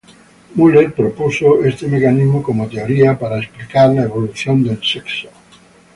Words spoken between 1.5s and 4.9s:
este mecanismo como teoría para explicar la evolución del